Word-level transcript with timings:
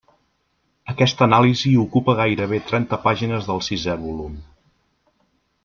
Aquesta 0.93 1.23
anàlisi 1.25 1.73
ocupa 1.83 2.15
gairebé 2.21 2.61
trenta 2.71 3.01
pàgines 3.05 3.47
del 3.51 3.63
sisè 3.69 3.99
volum. 4.07 4.41